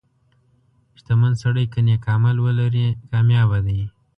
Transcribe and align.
•شتمن 0.99 1.33
سړی 1.43 1.65
که 1.73 1.79
نیک 1.85 2.03
عمل 2.15 2.37
ولري، 2.45 2.87
کامیابه 3.11 3.59
دی. 3.67 3.81